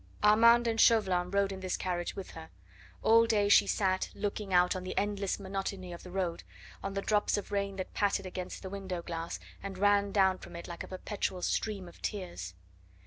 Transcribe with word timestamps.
Armand 0.23 0.65
and 0.67 0.81
Chauvelin 0.81 1.29
rode 1.29 1.51
in 1.51 1.59
this 1.59 1.77
carriage 1.77 2.15
with 2.15 2.31
her; 2.31 2.49
all 3.03 3.27
day 3.27 3.47
she 3.47 3.67
sat 3.67 4.09
looking 4.15 4.51
out 4.51 4.75
on 4.75 4.83
the 4.83 4.97
endless 4.97 5.39
monotony 5.39 5.93
of 5.93 6.01
the 6.01 6.09
road, 6.09 6.41
on 6.81 6.95
the 6.95 7.03
drops 7.03 7.37
of 7.37 7.51
rain 7.51 7.75
that 7.75 7.93
pattered 7.93 8.25
against 8.25 8.63
the 8.63 8.69
window 8.71 9.03
glass, 9.03 9.39
and 9.61 9.77
ran 9.77 10.11
down 10.11 10.39
from 10.39 10.55
it 10.55 10.67
like 10.67 10.81
a 10.83 10.87
perpetual 10.87 11.43
stream 11.43 11.87
of 11.87 12.01
tears. 12.01 12.55